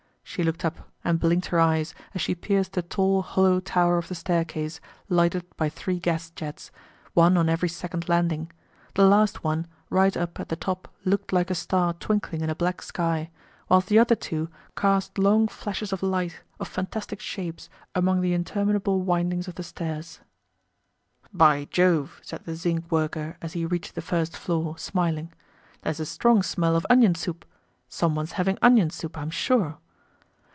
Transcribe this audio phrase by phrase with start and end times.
[0.23, 4.07] She looked up, and blinked her eyes, as she perceived the tall hollow tower of
[4.07, 6.71] the staircase, lighted by three gas jets,
[7.13, 8.49] one on every second landing;
[8.95, 12.55] the last one, right up at the top looked like a star twinkling in a
[12.55, 13.29] black sky,
[13.67, 19.01] whilst the other two cast long flashes of light, of fantastic shapes, among the interminable
[19.01, 20.21] windings of the stairs.
[21.33, 25.33] "By Jove!" said the zinc worker as he reached the first floor, smiling,
[25.81, 27.43] "there's a strong smell of onion soup.
[27.89, 29.77] Someone's having onion soup, I'm sure."